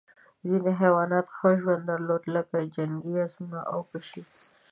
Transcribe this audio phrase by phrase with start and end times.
[0.49, 4.23] ځینې حیوانات ښه ژوند درلود لکه جنګي اسونه او پشۍ.